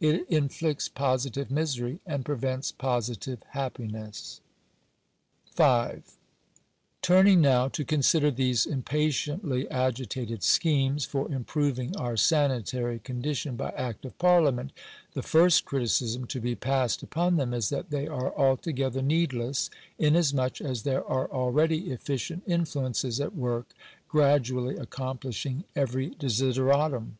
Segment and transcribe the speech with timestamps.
[0.00, 4.42] It inflicts positive misery, and prevents positive happiness.
[5.56, 6.02] §5.
[7.00, 14.04] Turning now to consider these impatiently agitated schemes for improving our sanitary condition by act
[14.04, 14.72] of parliament,
[15.14, 20.60] the first criticism to be passed upon them is that they are altogether needless, inasmuch
[20.60, 23.68] as there are already efficient influences at work
[24.06, 27.12] gradually accomplishing every desideratum.